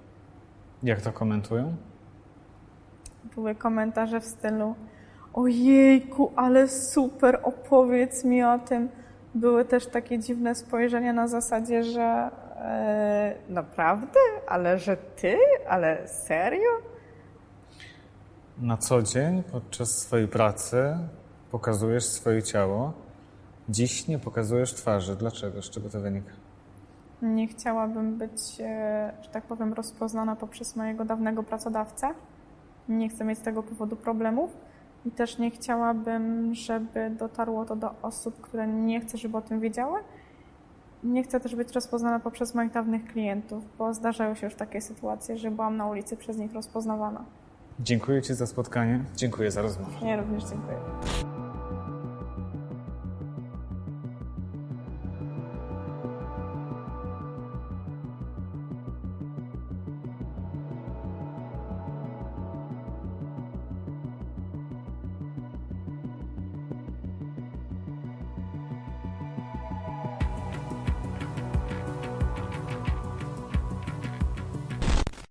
Jak 0.84 1.02
to 1.02 1.12
komentują? 1.12 1.76
Były 3.36 3.56
komentarze 3.56 4.22
w 4.22 4.26
stylu 4.26 4.76
ojejku, 5.34 6.32
ale 6.36 6.68
super, 6.68 7.40
opowiedz 7.44 8.24
mi 8.24 8.44
o 8.44 8.60
tym. 8.60 8.90
Były 9.36 9.66
też 9.66 9.88
takie 9.88 10.20
dziwne 10.20 10.56
spojrzenia 10.56 11.14
na 11.14 11.28
zasadzie, 11.28 11.84
że 11.84 12.30
e, 12.58 13.36
naprawdę? 13.50 14.20
Ale 14.48 14.80
że 14.80 14.98
ty? 14.98 15.38
Ale 15.68 16.08
serio? 16.08 16.70
Na 18.62 18.78
co 18.78 19.02
dzień 19.02 19.44
podczas 19.44 19.98
swojej 19.98 20.28
pracy 20.28 20.98
pokazujesz 21.52 22.06
swoje 22.06 22.44
ciało. 22.44 22.94
Dziś 23.70 24.08
nie 24.08 24.20
pokazujesz 24.20 24.74
twarzy. 24.74 25.16
Dlaczego? 25.16 25.62
Z 25.62 25.70
czego 25.70 25.90
to 25.90 26.00
wynika? 26.00 26.32
Nie 27.24 27.48
chciałabym 27.48 28.18
być, 28.18 28.60
e, 28.60 29.14
że 29.22 29.30
tak 29.30 29.44
powiem, 29.44 29.74
rozpoznana 29.74 30.36
poprzez 30.36 30.76
mojego 30.76 31.06
dawnego 31.06 31.44
pracodawcę. 31.44 32.10
Nie 32.90 33.10
chcę 33.10 33.26
mieć 33.26 33.40
z 33.40 33.42
tego 33.42 33.64
powodu 33.64 33.96
problemów 33.96 34.58
i 35.06 35.12
też 35.12 35.38
nie 35.38 35.52
chciałabym, 35.52 36.56
żeby 36.56 37.10
dotarło 37.10 37.66
to 37.66 37.76
do 37.76 37.92
osób, 38.02 38.42
które 38.42 38.68
nie 38.68 39.02
chcę, 39.02 39.18
żeby 39.18 39.38
o 39.38 39.42
tym 39.42 39.60
wiedziały. 39.60 40.00
Nie 41.04 41.24
chcę 41.24 41.40
też 41.40 41.56
być 41.56 41.72
rozpoznana 41.72 42.20
poprzez 42.20 42.56
moich 42.56 42.72
dawnych 42.72 43.06
klientów, 43.06 43.64
bo 43.78 43.94
zdarzają 43.94 44.36
się 44.36 44.48
już 44.48 44.56
takie 44.56 44.82
sytuacje, 44.82 45.38
że 45.38 45.52
byłam 45.52 45.78
na 45.78 45.86
ulicy 45.86 46.18
przez 46.18 46.38
nich 46.38 46.54
rozpoznawana. 46.54 47.26
Dziękuję 47.80 48.22
Ci 48.22 48.34
za 48.34 48.48
spotkanie. 48.48 49.00
Dziękuję 49.16 49.52
za 49.52 49.62
rozmowę. 49.62 50.08
Ja 50.08 50.18
również 50.18 50.44
dziękuję. 50.44 50.78